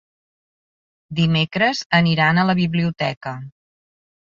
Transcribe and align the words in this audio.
Dimecres 1.19 1.83
aniran 1.99 2.41
a 2.41 2.49
la 2.53 2.57
biblioteca. 2.63 3.37